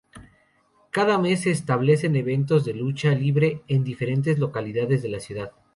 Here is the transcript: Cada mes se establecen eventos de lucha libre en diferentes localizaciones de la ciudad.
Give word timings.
Cada 0.89 1.19
mes 1.19 1.41
se 1.41 1.51
establecen 1.51 2.15
eventos 2.15 2.65
de 2.65 2.73
lucha 2.73 3.11
libre 3.13 3.61
en 3.67 3.83
diferentes 3.83 4.39
localizaciones 4.39 5.03
de 5.03 5.09
la 5.09 5.19
ciudad. 5.19 5.51